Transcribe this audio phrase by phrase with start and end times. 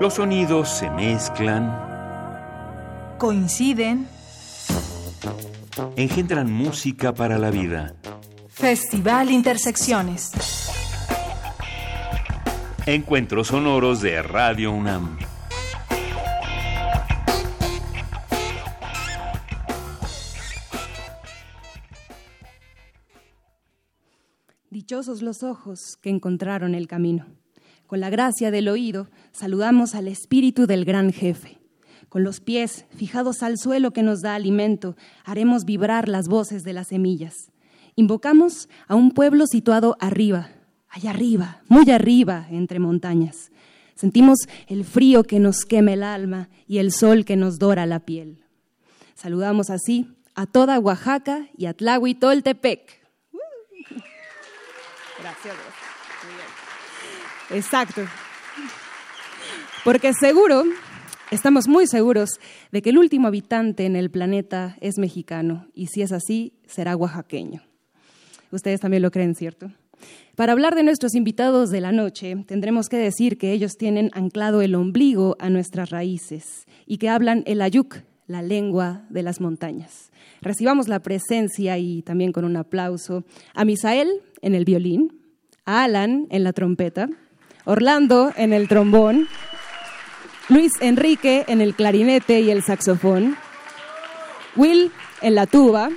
[0.00, 1.76] Los sonidos se mezclan,
[3.18, 4.06] coinciden,
[5.96, 7.96] engendran música para la vida.
[8.48, 10.30] Festival Intersecciones.
[12.86, 15.18] Encuentros sonoros de Radio UNAM.
[24.70, 27.26] Dichosos los ojos que encontraron el camino.
[27.88, 31.58] Con la gracia del oído, saludamos al espíritu del gran jefe.
[32.08, 36.72] Con los pies fijados al suelo que nos da alimento, haremos vibrar las voces de
[36.72, 37.52] las semillas.
[37.94, 40.50] Invocamos a un pueblo situado arriba,
[40.88, 43.50] allá arriba, muy arriba, entre montañas.
[43.94, 48.00] Sentimos el frío que nos quema el alma y el sol que nos dora la
[48.00, 48.44] piel.
[49.14, 53.00] Saludamos así a toda Oaxaca y a Tlahuitoltepec.
[55.20, 55.54] Gracias.
[57.50, 58.02] Exacto.
[59.84, 60.64] Porque seguro,
[61.30, 62.30] estamos muy seguros
[62.72, 66.96] de que el último habitante en el planeta es mexicano y si es así, será
[66.96, 67.62] oaxaqueño.
[68.50, 69.70] Ustedes también lo creen, ¿cierto?
[70.36, 74.62] Para hablar de nuestros invitados de la noche, tendremos que decir que ellos tienen anclado
[74.62, 80.10] el ombligo a nuestras raíces y que hablan el ayuk, la lengua de las montañas.
[80.40, 85.20] Recibamos la presencia y también con un aplauso a Misael en el violín,
[85.64, 87.08] a Alan en la trompeta,
[87.64, 89.28] Orlando en el trombón,
[90.48, 93.36] Luis Enrique en el clarinete y el saxofón,
[94.56, 94.90] Will
[95.20, 95.90] en la tuba,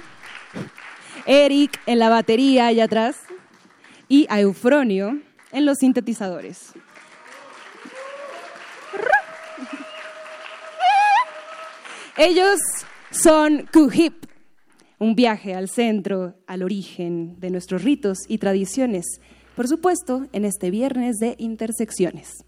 [1.25, 3.17] Eric en la batería allá atrás
[4.07, 5.19] y a Eufronio
[5.51, 6.73] en los sintetizadores.
[12.17, 12.59] Ellos
[13.09, 14.25] son Kuhip,
[14.99, 19.05] un viaje al centro, al origen de nuestros ritos y tradiciones
[19.55, 22.45] por supuesto, en este viernes de intersecciones.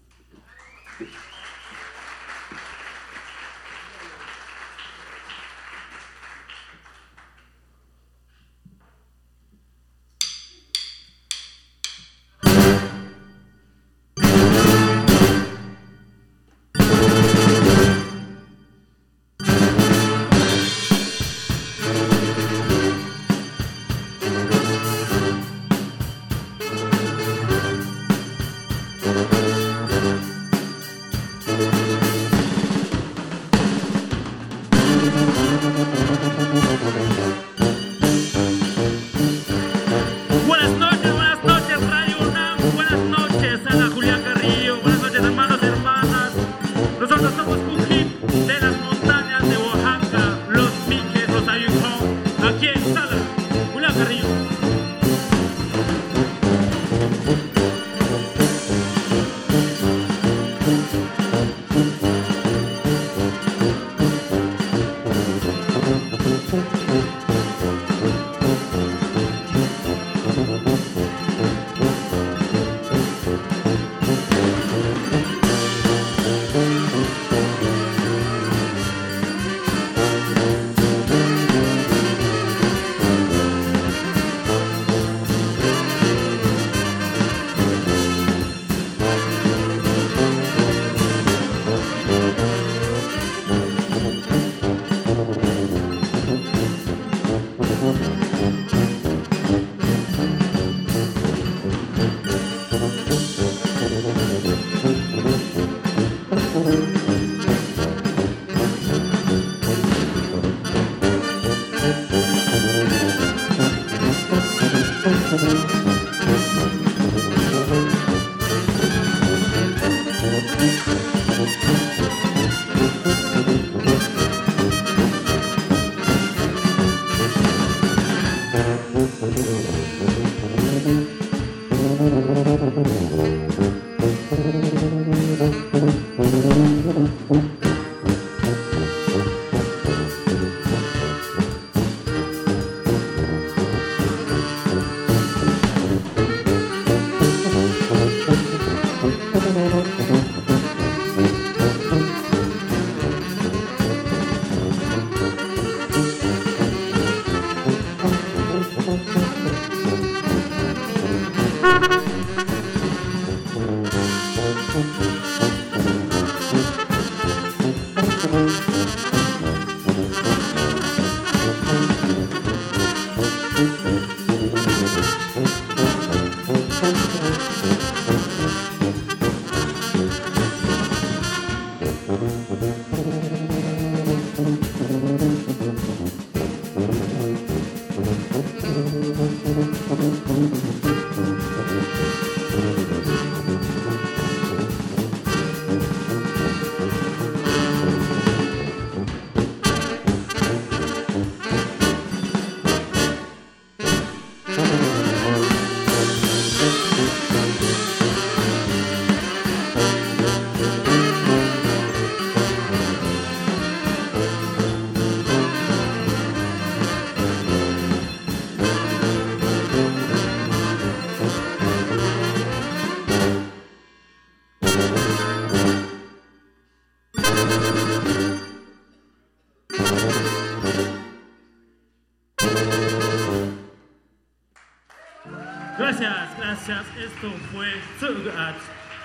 [236.64, 237.66] Esto fue
[238.00, 238.54] Zug at,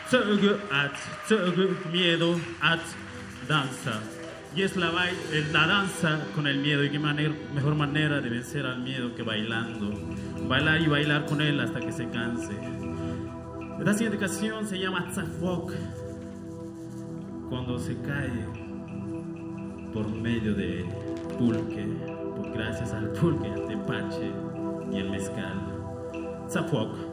[0.10, 0.94] Zug at,
[1.28, 2.80] Zug, miedo at,
[3.50, 4.00] danza.
[4.56, 4.90] Y es la,
[5.52, 6.86] la danza con el miedo.
[6.86, 9.92] Y qué mejor manera de vencer al miedo que bailando.
[10.48, 12.54] Bailar y bailar con él hasta que se canse.
[13.78, 15.74] Esta siguiente canción se llama Tzafok.
[17.50, 18.32] Cuando se cae
[19.94, 20.86] por medio de
[21.38, 21.86] pulque,
[22.54, 24.32] gracias al pulque, al tepache
[24.94, 25.56] y el mezcal.
[26.48, 27.09] Tzafok.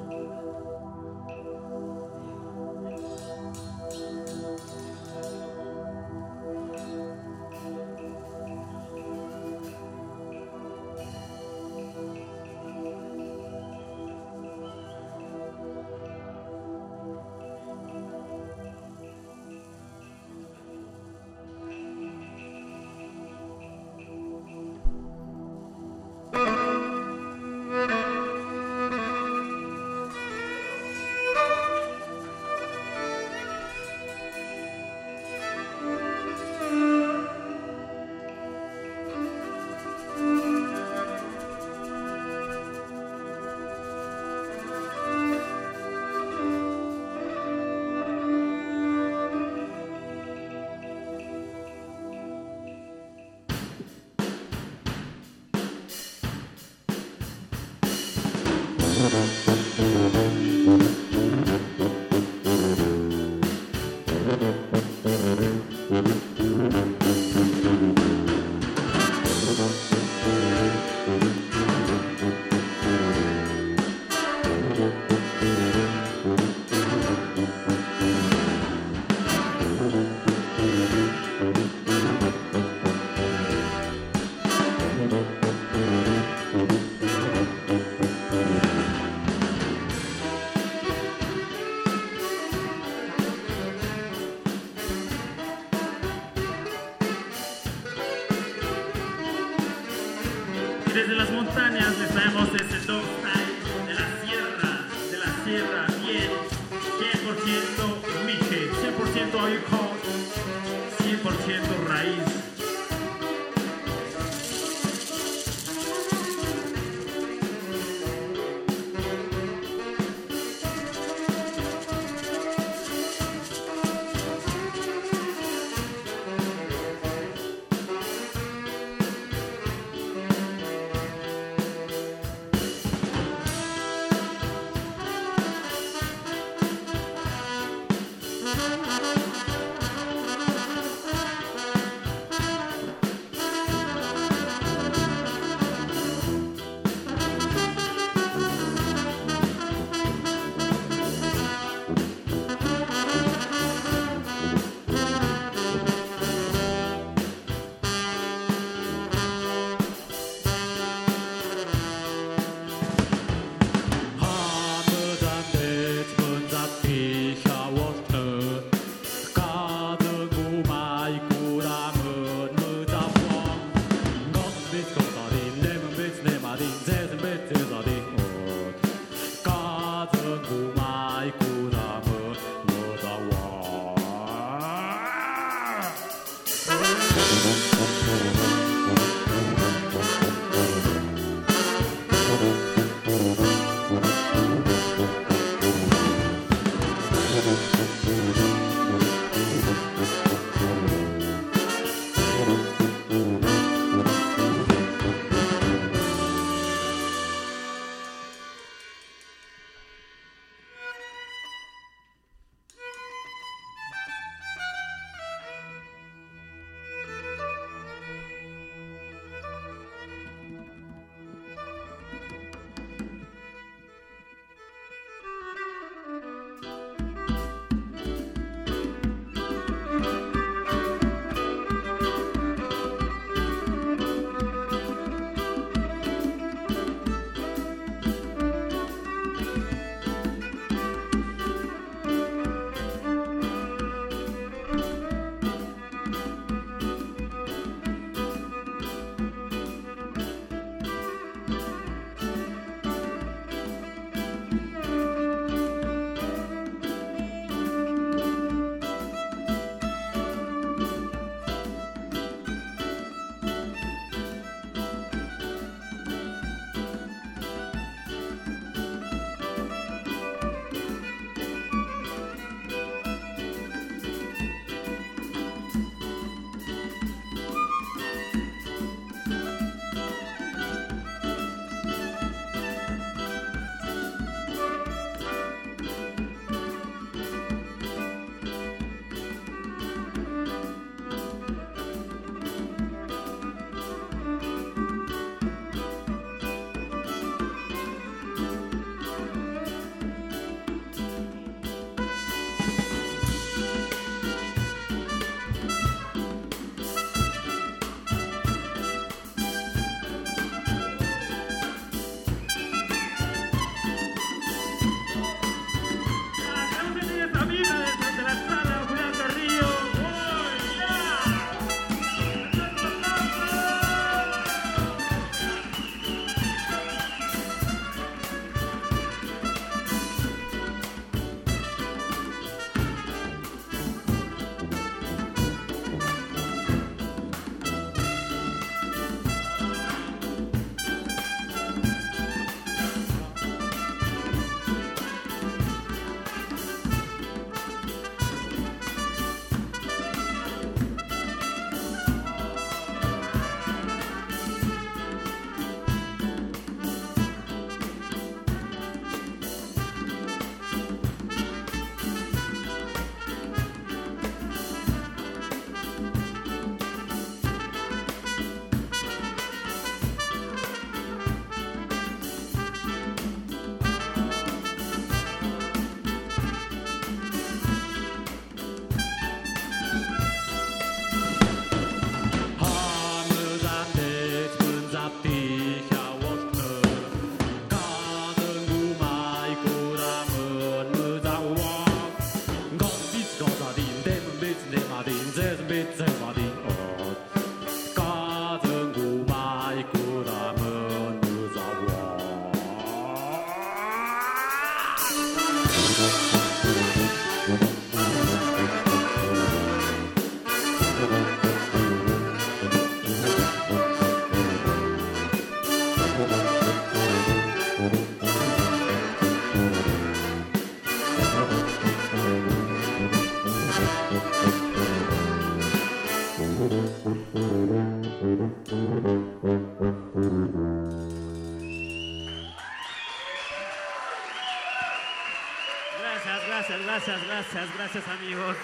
[437.25, 438.57] Gracias, gracias, gracias amigos.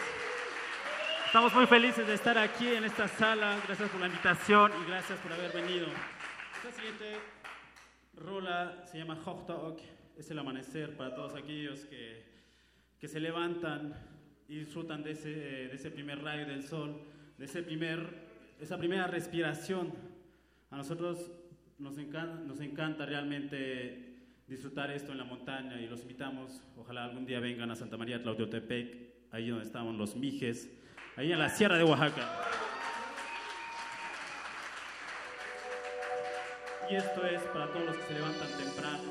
[1.26, 3.58] Estamos muy felices de estar aquí en esta sala.
[3.66, 5.86] Gracias por la invitación y gracias por haber venido.
[6.56, 7.18] Esta siguiente
[8.14, 9.78] rola se llama Hochtaog.
[10.18, 12.24] Es el amanecer para todos aquellos que,
[13.00, 13.94] que se levantan
[14.48, 17.00] y disfrutan de ese, de ese primer rayo del sol,
[17.38, 18.28] de ese primer,
[18.60, 19.94] esa primera respiración.
[20.70, 21.30] A nosotros
[21.78, 24.11] nos encanta, nos encanta realmente
[24.52, 28.22] disfrutar esto en la montaña y los invitamos, ojalá algún día vengan a Santa María
[28.22, 30.68] Tlautiotepec, ahí donde estaban los Mijes,
[31.16, 32.28] ahí en la Sierra de Oaxaca.
[36.90, 39.04] Y esto es para todos los que se levantan temprano,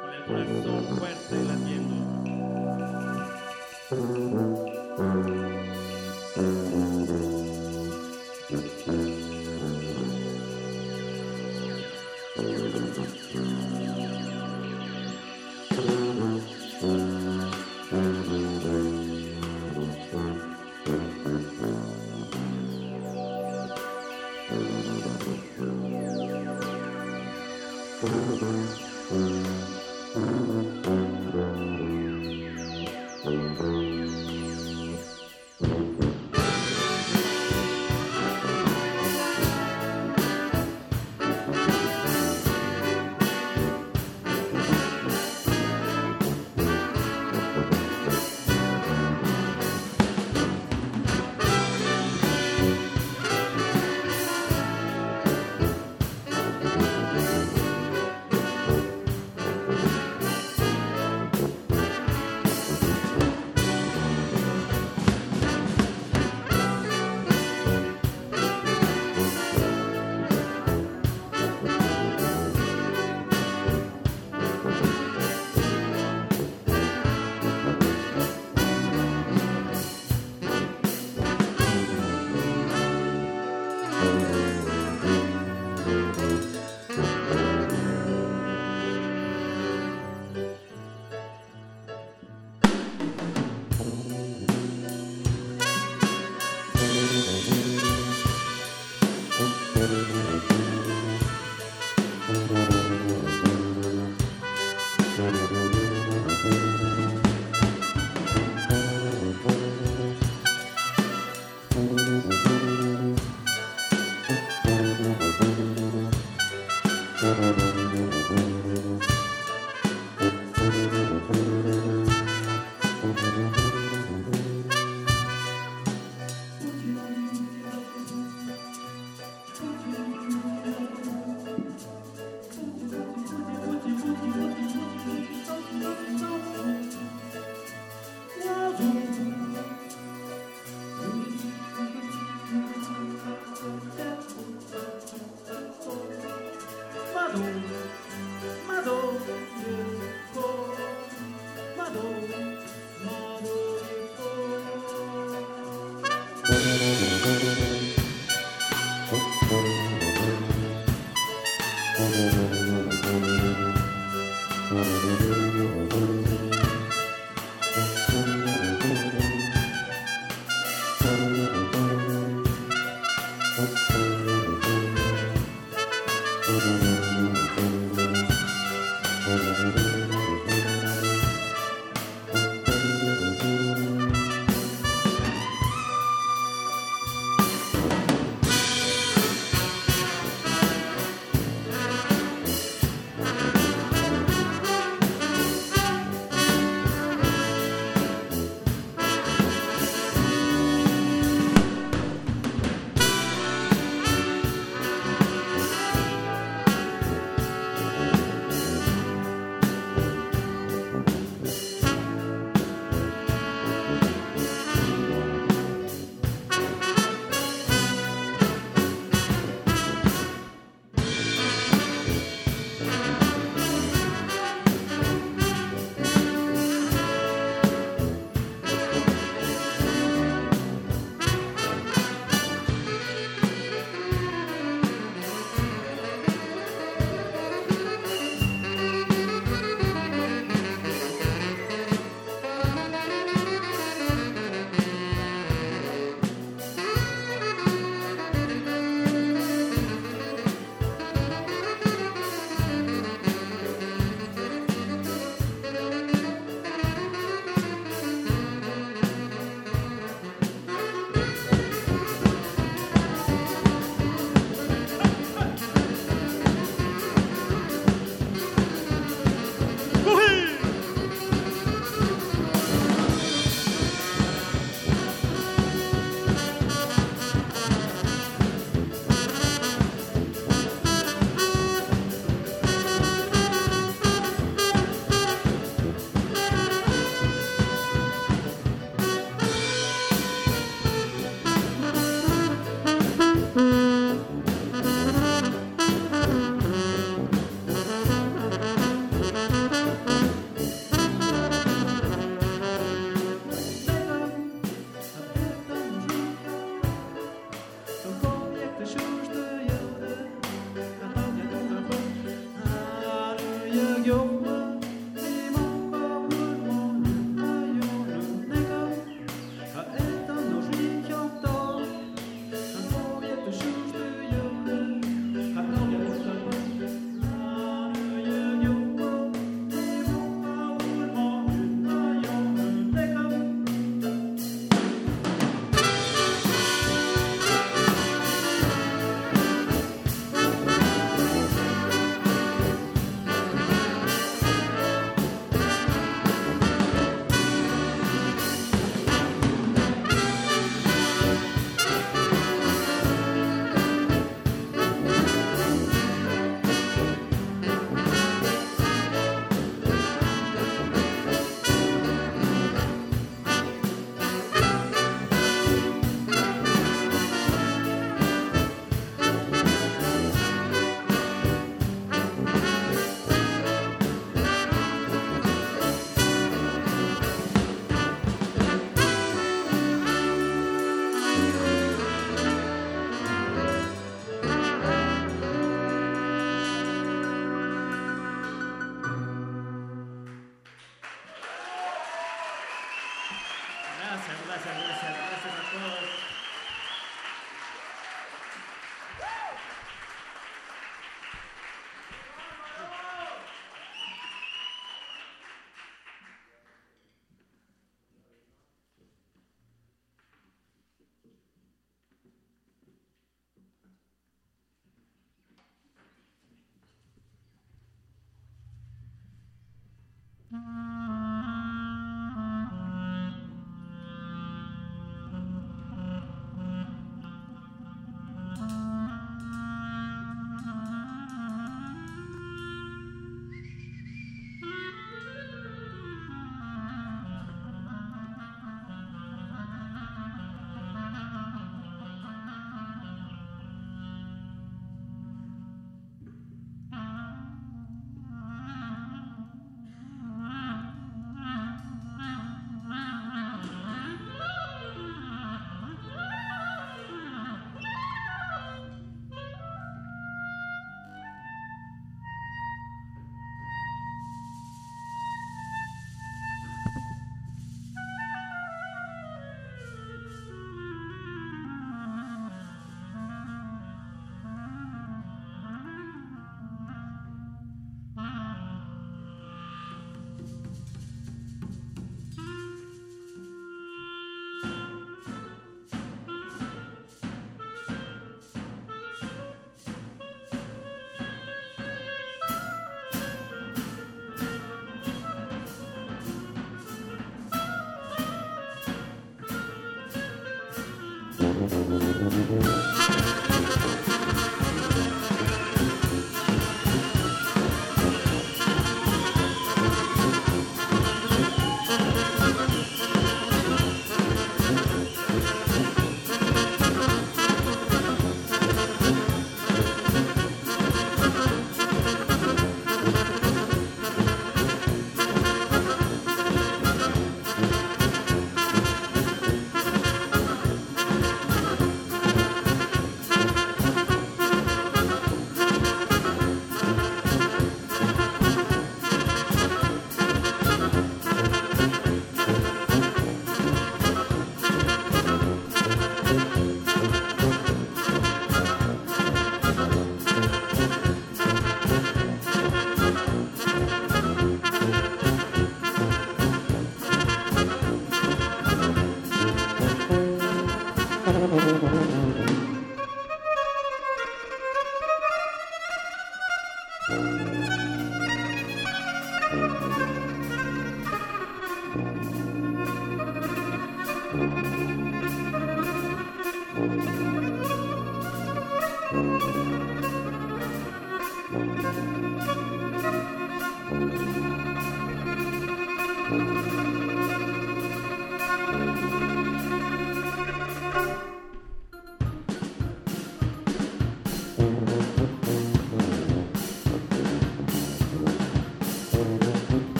[0.00, 1.92] con el corazón fuerte latiendo.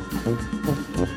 [0.00, 1.14] フフフ。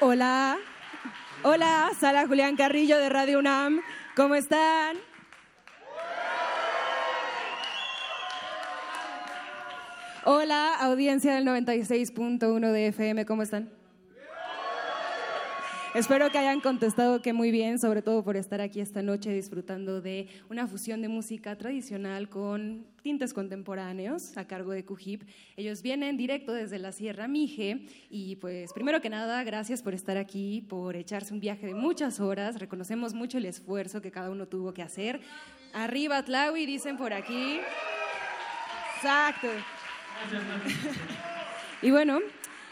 [0.00, 0.58] Hola,
[1.42, 3.80] hola, Sala Julián Carrillo de Radio UNAM,
[4.16, 4.96] ¿cómo están?
[10.24, 13.79] Hola, audiencia del 96.1 de FM, ¿cómo están?
[15.92, 20.00] Espero que hayan contestado que muy bien, sobre todo por estar aquí esta noche disfrutando
[20.00, 25.24] de una fusión de música tradicional con tintes contemporáneos a cargo de Cujip.
[25.56, 30.16] Ellos vienen directo desde la Sierra Mije y pues primero que nada, gracias por estar
[30.16, 32.60] aquí, por echarse un viaje de muchas horas.
[32.60, 35.20] Reconocemos mucho el esfuerzo que cada uno tuvo que hacer.
[35.72, 37.58] Arriba Tlawi, dicen por aquí.
[38.96, 39.48] Exacto.
[41.82, 42.20] Y bueno,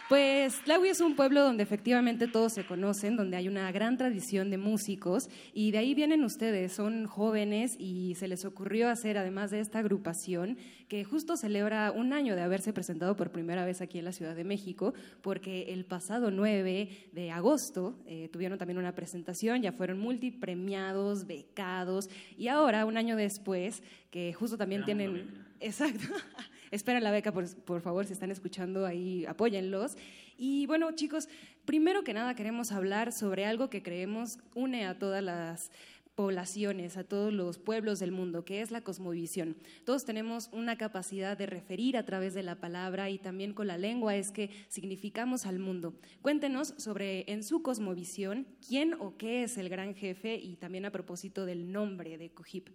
[0.08, 4.48] pues Tlahui es un pueblo donde efectivamente todos se conocen, donde hay una gran tradición
[4.48, 9.50] de músicos y de ahí vienen ustedes, son jóvenes y se les ocurrió hacer, además
[9.50, 10.56] de esta agrupación,
[10.88, 14.34] que justo celebra un año de haberse presentado por primera vez aquí en la Ciudad
[14.34, 19.98] de México, porque el pasado 9 de agosto eh, tuvieron también una presentación, ya fueron
[19.98, 25.46] multipremiados, becados y ahora, un año después, que justo también tienen...
[25.60, 26.06] Exacto.
[26.70, 29.96] Esperen la beca, por, por, favor, si están escuchando ahí, apóyenlos.
[30.36, 31.28] Y bueno, chicos,
[31.64, 35.70] primero que nada queremos hablar sobre algo que creemos une a todas las
[36.18, 39.56] poblaciones, a todos los pueblos del mundo, que es la cosmovisión.
[39.84, 43.78] Todos tenemos una capacidad de referir a través de la palabra y también con la
[43.78, 45.94] lengua es que significamos al mundo.
[46.20, 50.90] Cuéntenos sobre, en su cosmovisión, quién o qué es el gran jefe y también a
[50.90, 52.68] propósito del nombre de Cujip.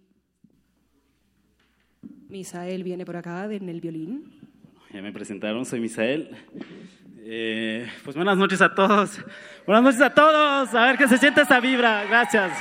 [2.28, 4.32] Misael viene por acá en el violín.
[4.92, 6.30] Ya me presentaron, soy Misael.
[7.18, 9.20] Eh, pues buenas noches a todos.
[9.66, 10.74] Buenas noches a todos.
[10.74, 12.04] A ver qué se siente esa vibra.
[12.04, 12.52] Gracias.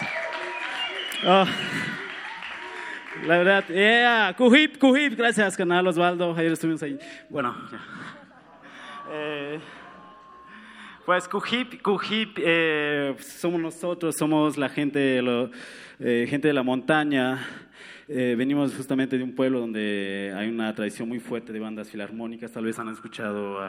[1.25, 1.45] Oh.
[3.25, 4.33] La verdad, yeah.
[4.37, 5.17] Cujip, Cujip.
[5.17, 6.35] Gracias, canal Osvaldo.
[6.35, 6.97] Ayer estuvimos ahí.
[7.29, 7.79] Bueno, ya.
[9.11, 9.59] Eh,
[11.05, 15.51] pues Cujip, Cujip, eh, somos nosotros, somos la gente, lo,
[15.99, 17.45] eh, gente de la montaña.
[18.07, 22.53] Eh, venimos justamente de un pueblo donde hay una tradición muy fuerte de bandas filarmónicas.
[22.53, 23.59] Tal vez han escuchado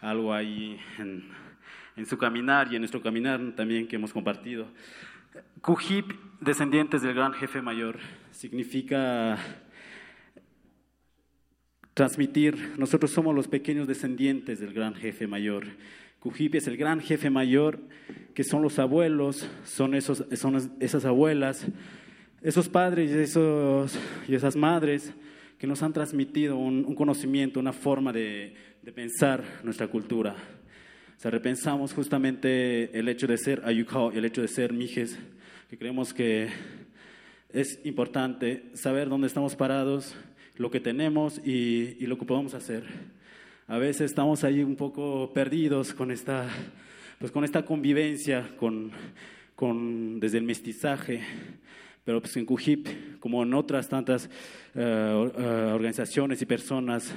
[0.00, 1.28] algo ahí en,
[1.96, 4.66] en, su caminar y en nuestro caminar también que hemos compartido.
[5.60, 7.98] Cujip, descendientes del gran jefe mayor,
[8.30, 9.36] significa
[11.92, 12.72] transmitir.
[12.78, 15.66] Nosotros somos los pequeños descendientes del gran jefe mayor.
[16.24, 17.78] Cujip es el gran jefe mayor,
[18.34, 21.66] que son los abuelos, son, esos, son esas abuelas
[22.44, 25.12] esos padres y, esos, y esas madres
[25.58, 28.54] que nos han transmitido un, conocimiento, una forma de,
[28.94, 30.34] pensar nuestra cultura.
[31.16, 35.18] O sea, repensamos justamente el hecho de ser Ayukao y el hecho de ser Mijes,
[35.70, 36.48] que creemos que
[37.50, 40.14] es importante saber dónde estamos parados,
[40.56, 42.84] lo que tenemos y lo que podemos hacer.
[43.66, 46.46] A veces estamos ahí un poco perdidos con esta,
[47.18, 48.90] pues con esta convivencia, con,
[49.56, 51.22] con, desde el mestizaje,
[52.04, 52.86] pero pues en Cujip,
[53.20, 54.28] como en otras tantas
[54.74, 57.14] uh, uh, organizaciones y personas,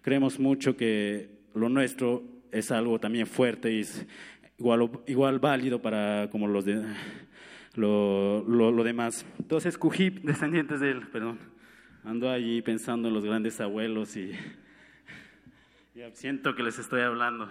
[0.00, 4.06] creemos mucho que lo nuestro es algo también fuerte y es
[4.56, 6.80] igual, igual válido para como los de,
[7.74, 9.26] lo, lo, lo demás.
[9.40, 11.40] Entonces Cujip, descendientes de él, perdón,
[12.04, 14.30] ando allí pensando en los grandes abuelos y
[16.12, 17.48] siento que les estoy hablando.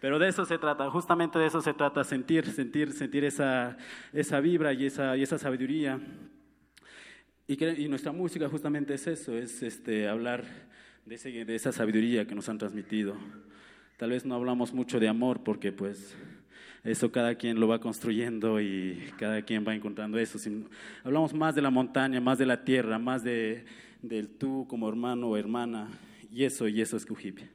[0.00, 3.76] Pero de eso se trata, justamente de eso se trata, sentir, sentir, sentir esa,
[4.12, 5.98] esa vibra y esa, y esa sabiduría.
[7.46, 10.44] Y, que, y nuestra música justamente es eso, es este, hablar
[11.06, 13.16] de, ese, de esa sabiduría que nos han transmitido.
[13.96, 16.16] Tal vez no hablamos mucho de amor porque pues
[16.84, 20.38] eso cada quien lo va construyendo y cada quien va encontrando eso.
[21.02, 23.64] hablamos más de la montaña, más de la tierra, más de,
[24.02, 25.88] del tú como hermano o hermana.
[26.30, 27.50] Y eso, y eso es Cujipia.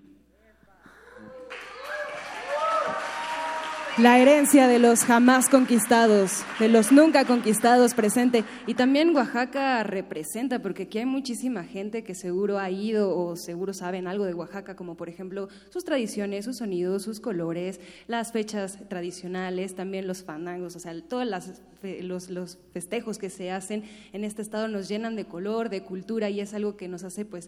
[4.00, 8.44] La herencia de los jamás conquistados, de los nunca conquistados presente.
[8.66, 13.72] Y también Oaxaca representa, porque aquí hay muchísima gente que seguro ha ido o seguro
[13.72, 18.80] saben algo de Oaxaca, como por ejemplo sus tradiciones, sus sonidos, sus colores, las fechas
[18.90, 21.28] tradicionales, también los fandangos, o sea, todos
[22.02, 26.32] los, los festejos que se hacen en este estado nos llenan de color, de cultura
[26.32, 27.48] y es algo que nos hace pues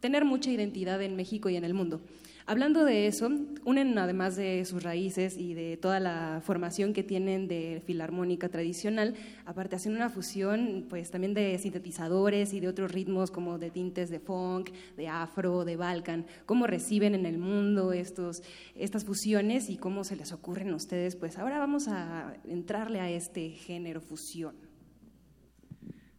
[0.00, 2.00] tener mucha identidad en México y en el mundo.
[2.46, 3.30] Hablando de eso,
[3.64, 9.14] unen además de sus raíces y de toda la formación que tienen de filarmónica tradicional,
[9.46, 14.10] aparte hacen una fusión pues también de sintetizadores y de otros ritmos como de tintes
[14.10, 18.42] de funk, de afro, de balkan, cómo reciben en el mundo estos,
[18.74, 23.10] estas fusiones y cómo se les ocurren a ustedes, pues ahora vamos a entrarle a
[23.10, 24.54] este género fusión.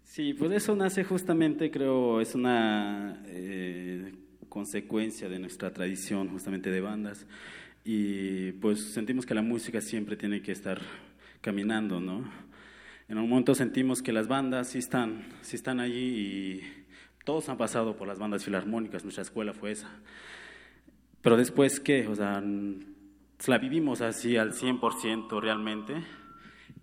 [0.02, 4.25] Sí, pues eso nace justamente, creo, es una eh,
[4.56, 7.28] consecuencia de nuestra tradición justamente de bandas
[7.84, 10.80] y pues sentimos que la música siempre tiene que estar
[11.42, 12.24] caminando, ¿no?
[13.10, 16.62] En un momento sentimos que las bandas sí están, sí están allí y
[17.26, 19.90] todos han pasado por las bandas filarmónicas, nuestra escuela fue esa.
[21.22, 22.08] Pero después, ¿qué?
[22.08, 25.96] O sea, la vivimos así al 100% realmente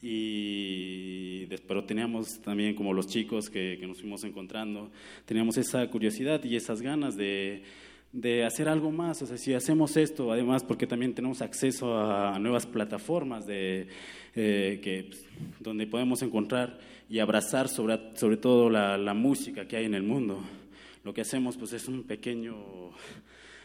[0.02, 4.90] y pero teníamos también como los chicos que, que, nos fuimos encontrando,
[5.24, 7.62] teníamos esa curiosidad y esas ganas de,
[8.12, 12.38] de, hacer algo más, o sea, si hacemos esto, además porque también tenemos acceso a,
[12.38, 13.86] nuevas plataformas de,
[14.34, 15.24] eh, que, pues,
[15.60, 16.78] donde podemos encontrar
[17.08, 20.42] y abrazar sobre, sobre todo la, la música que hay en el mundo.
[21.04, 22.92] Lo que hacemos pues es un pequeño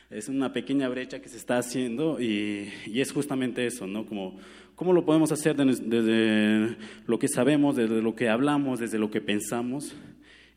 [0.09, 4.05] es una pequeña brecha que se está haciendo y, y es justamente eso, ¿no?
[4.05, 4.39] Como
[4.77, 9.21] ¿Cómo lo podemos hacer desde lo que sabemos, desde lo que hablamos, desde lo que
[9.21, 9.95] pensamos?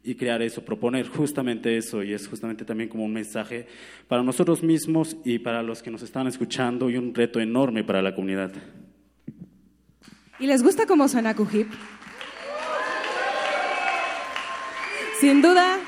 [0.02, 3.66] y crear eso, proponer justamente eso, y es justamente también como un mensaje
[4.08, 8.00] para nosotros mismos y para los que nos están escuchando y un reto enorme para
[8.00, 8.50] la comunidad.
[10.38, 11.68] ¿Y les gusta cómo suena Cujip?
[15.20, 15.78] Sin duda,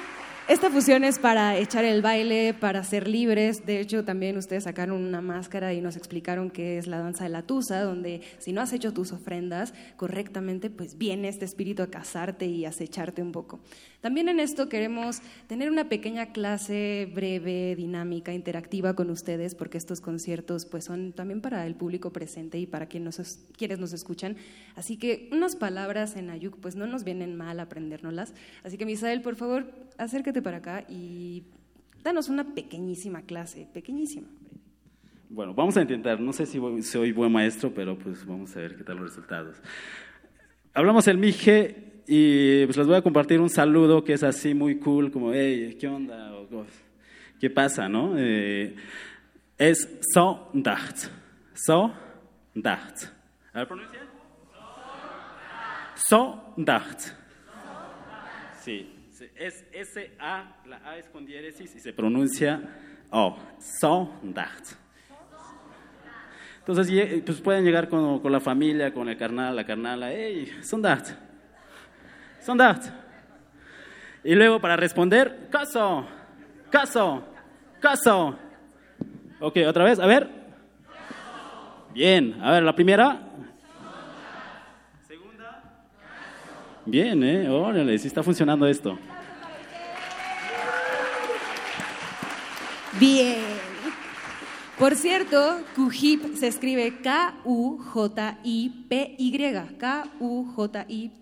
[0.49, 3.65] esta fusión es para echar el baile, para ser libres.
[3.65, 7.31] De hecho, también ustedes sacaron una máscara y nos explicaron que es la danza de
[7.31, 11.91] la tusa, donde si no has hecho tus ofrendas correctamente, pues viene este espíritu a
[11.91, 13.61] casarte y acecharte un poco.
[14.01, 20.01] También en esto queremos tener una pequeña clase breve, dinámica, interactiva con ustedes, porque estos
[20.01, 24.37] conciertos pues son también para el público presente y para quienes nos escuchan.
[24.75, 28.35] Así que unas palabras en Ayuk pues no nos vienen mal aprendérnoslas.
[28.65, 31.45] Así que Misael, por favor, acércate para acá y
[32.03, 34.29] danos una pequeñísima clase, pequeñísima.
[35.29, 36.21] Bueno, vamos a intentar.
[36.21, 39.57] No sé si soy buen maestro, pero pues vamos a ver qué tal los resultados.
[40.75, 44.79] Hablamos el Mije y pues les voy a compartir un saludo que es así muy
[44.79, 46.33] cool, como, hey, ¿qué onda?
[47.41, 48.15] ¿Qué pasa, no?
[48.19, 48.77] Eh,
[49.57, 51.09] es so dacht.
[51.55, 51.93] So
[52.55, 53.07] dacht.
[53.53, 54.01] A ver, pronuncia.
[55.95, 57.15] So dacht.
[58.61, 58.92] Sí,
[59.47, 62.61] es S-A, la A es con diéresis y se pronuncia
[63.11, 63.37] O.
[63.59, 64.75] So dacht.
[66.61, 70.81] Entonces, pues pueden llegar con, con, la familia, con el carnal, la carnala, hey, son
[70.81, 71.11] dacht.
[72.41, 72.87] Sondacht.
[74.25, 76.07] Y luego para responder, caso,
[76.71, 77.23] caso,
[77.81, 78.37] caso.
[79.41, 80.29] Ok, otra vez, a ver.
[81.93, 83.21] Bien, a ver, la primera.
[85.07, 85.63] Segunda.
[86.87, 88.99] Bien, eh, órale, sí está funcionando esto.
[93.03, 93.43] Bien.
[94.79, 97.77] Por cierto, Cujip se escribe K-U-J-I-P-Y.
[99.77, 101.21] K-U-J-I-P-Y.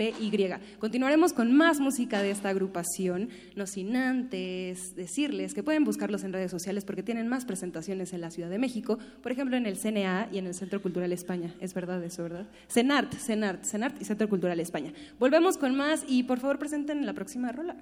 [0.78, 6.34] Continuaremos con más música de esta agrupación, no sin antes decirles que pueden buscarlos en
[6.34, 9.78] redes sociales porque tienen más presentaciones en la Ciudad de México, por ejemplo en el
[9.78, 11.54] CNA y en el Centro Cultural España.
[11.60, 12.46] Es verdad eso, ¿verdad?
[12.68, 14.92] CENART, CENART, CENART y Centro Cultural España.
[15.18, 17.74] Volvemos con más y por favor presenten la próxima rola.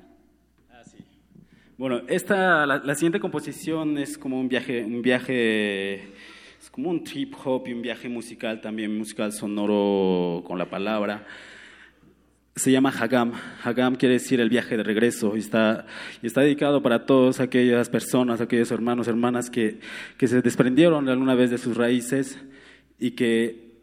[1.78, 6.12] Bueno, esta, la, siguiente composición es como un viaje, un viaje,
[6.58, 11.24] es como un trip hop y un viaje musical también, musical sonoro con la palabra.
[12.56, 13.32] Se llama Hagam.
[13.62, 15.86] Hagam quiere decir el viaje de regreso y está,
[16.20, 19.78] y está dedicado para todas aquellas personas, aquellos hermanos, hermanas que,
[20.16, 22.44] que se desprendieron alguna vez de sus raíces
[22.98, 23.78] y que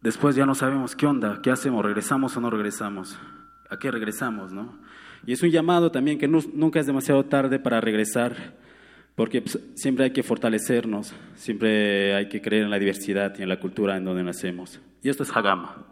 [0.00, 3.18] después ya no sabemos qué onda, qué hacemos, regresamos o no regresamos,
[3.68, 4.80] a qué regresamos, ¿no?
[5.26, 8.54] Y es un llamado también que nunca es demasiado tarde para regresar,
[9.14, 13.48] porque pues, siempre hay que fortalecernos, siempre hay que creer en la diversidad y en
[13.48, 14.80] la cultura en donde nacemos.
[15.02, 15.86] Y esto es Hagama.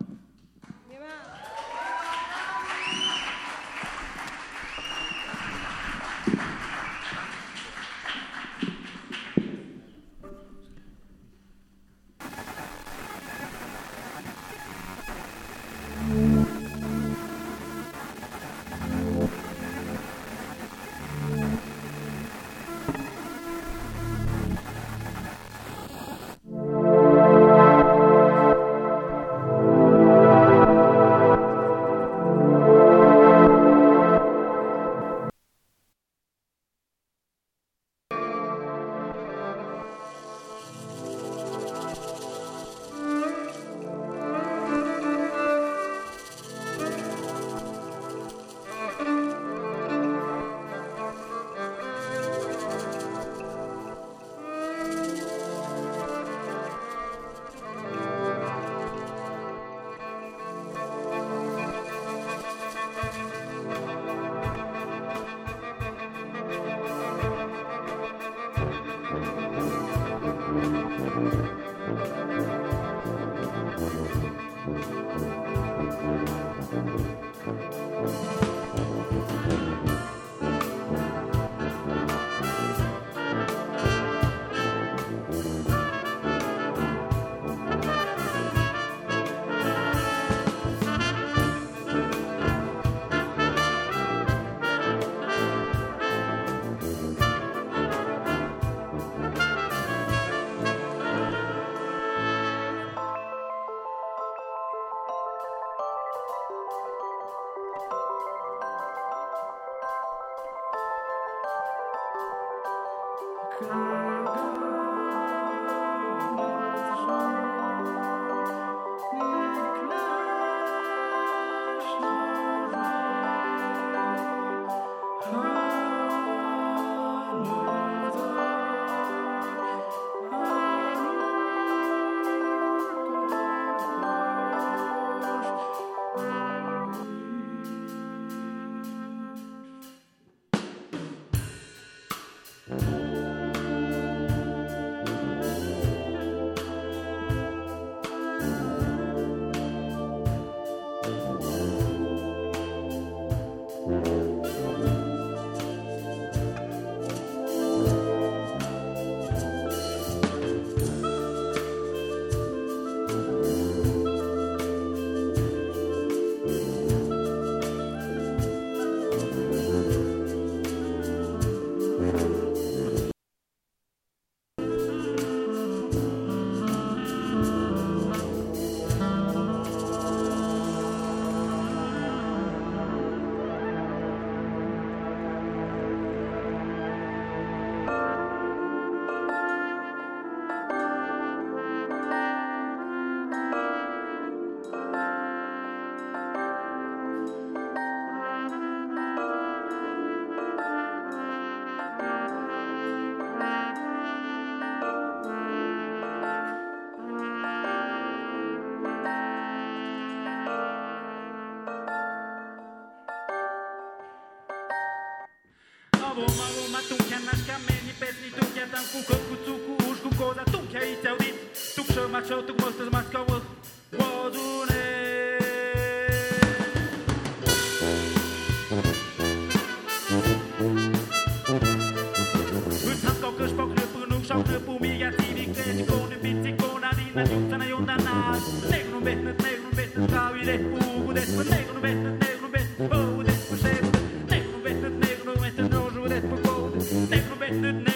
[247.51, 247.90] Thank you.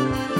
[0.00, 0.39] Música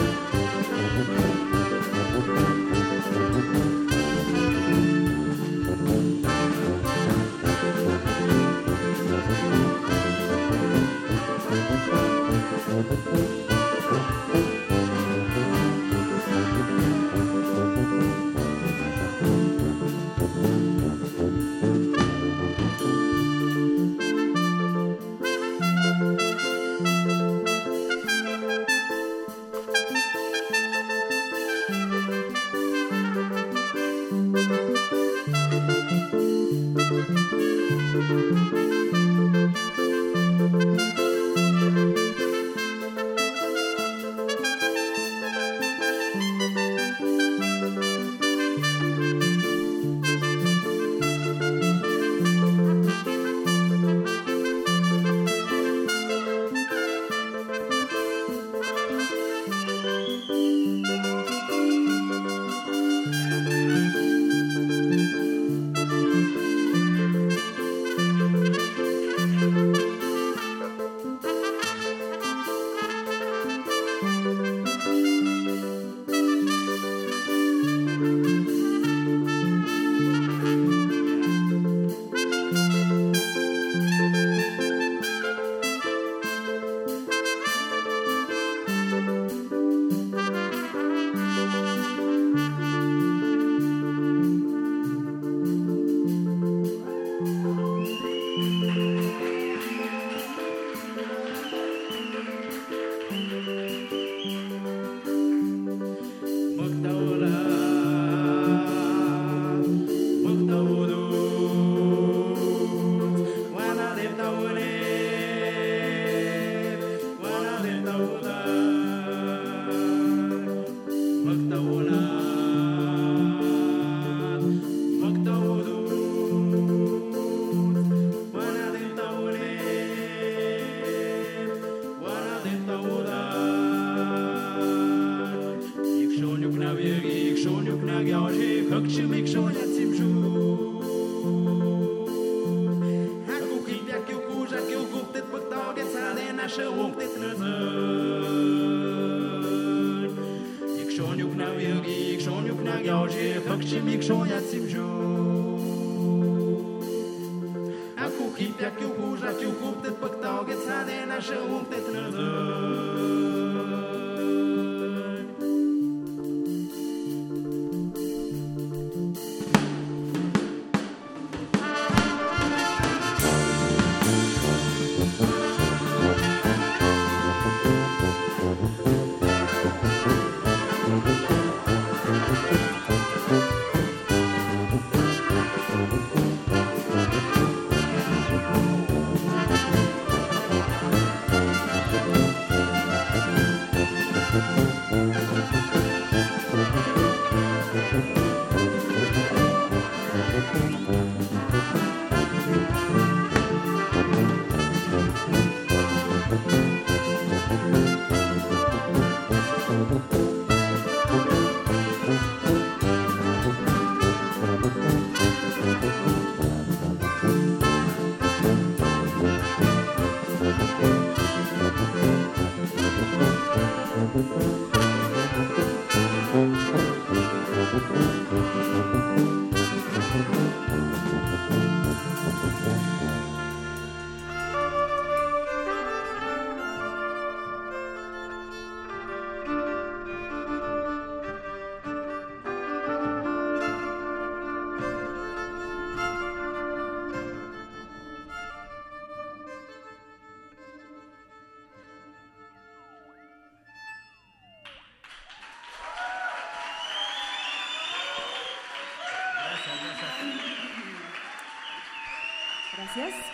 [263.01, 263.30] Gracias.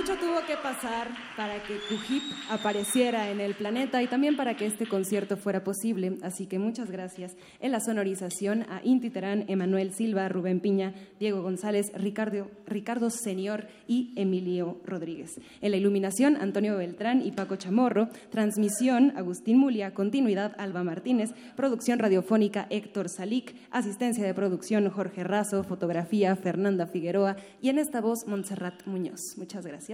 [0.00, 4.64] Mucho tuvo que pasar para que Cujip apareciera en el planeta y también para que
[4.64, 6.16] este concierto fuera posible.
[6.22, 11.42] Así que muchas gracias en la sonorización a Inti Terán, Emanuel Silva, Rubén Piña, Diego
[11.42, 15.38] González, Ricardo, Ricardo Senior y Emilio Rodríguez.
[15.60, 18.08] En la iluminación, Antonio Beltrán y Paco Chamorro.
[18.30, 19.92] Transmisión, Agustín Mulia.
[19.92, 21.34] Continuidad, Alba Martínez.
[21.56, 23.54] Producción radiofónica, Héctor Salic.
[23.70, 25.62] Asistencia de producción, Jorge Razo.
[25.62, 27.36] Fotografía, Fernanda Figueroa.
[27.60, 29.20] Y en esta voz, Montserrat Muñoz.
[29.36, 29.89] Muchas gracias.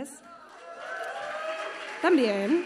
[2.03, 2.65] También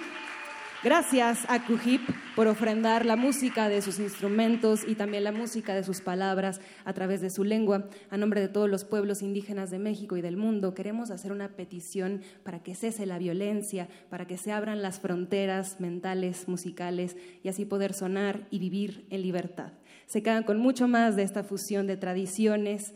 [0.83, 2.01] gracias a Cujip
[2.35, 6.93] por ofrendar la música de sus instrumentos y también la música de sus palabras a
[6.93, 7.89] través de su lengua.
[8.11, 11.51] A nombre de todos los pueblos indígenas de México y del mundo, queremos hacer una
[11.51, 17.49] petición para que cese la violencia, para que se abran las fronteras mentales, musicales y
[17.49, 19.72] así poder sonar y vivir en libertad.
[20.07, 22.95] Se quedan con mucho más de esta fusión de tradiciones.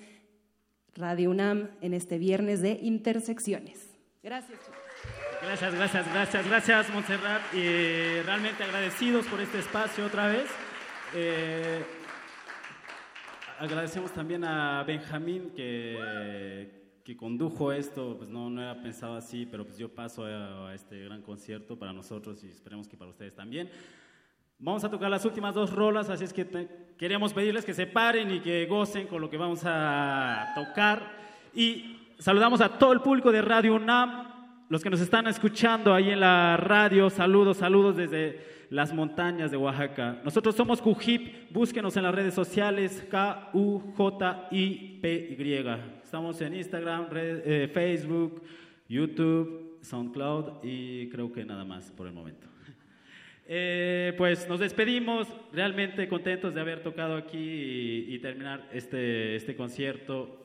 [0.96, 3.93] Radio UNAM en este viernes de intersecciones.
[4.24, 4.58] Gracias.
[5.42, 7.42] Gracias, gracias, gracias, gracias Montserrat.
[7.52, 10.46] Y realmente agradecidos por este espacio otra vez.
[11.14, 11.84] Eh,
[13.58, 16.70] agradecemos también a Benjamín que,
[17.04, 20.74] que condujo esto, pues no, no era pensado así, pero pues yo paso a, a
[20.74, 23.68] este gran concierto para nosotros y esperemos que para ustedes también.
[24.58, 27.86] Vamos a tocar las últimas dos rolas, así es que te, queremos pedirles que se
[27.86, 31.22] paren y que gocen con lo que vamos a tocar.
[31.52, 36.08] Y saludamos a todo el público de Radio UNAM, los que nos están escuchando ahí
[36.08, 40.22] en la radio, saludos, saludos desde las montañas de Oaxaca.
[40.24, 43.74] Nosotros somos Cujip, búsquenos en las redes sociales, K-U-J-I-P-Y.
[46.02, 48.42] Estamos en Instagram, red, eh, Facebook,
[48.88, 52.48] YouTube, SoundCloud y creo que nada más por el momento.
[53.46, 59.54] Eh, pues nos despedimos, realmente contentos de haber tocado aquí y, y terminar este, este
[59.54, 60.43] concierto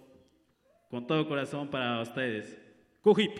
[0.90, 2.58] con todo corazón para ustedes.
[3.02, 3.32] Cujip.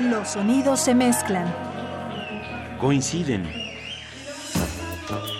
[0.00, 1.46] Los sonidos se mezclan,
[2.80, 3.48] Coinciden.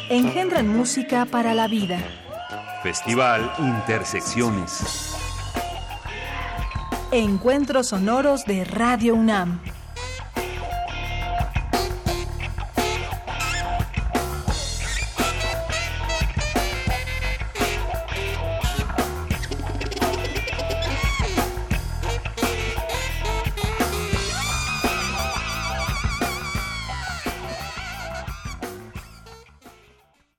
[0.08, 1.98] engendran música para la vida.
[2.82, 5.16] Festival Intersecciones.
[7.10, 9.60] Encuentros sonoros de Radio UNAM.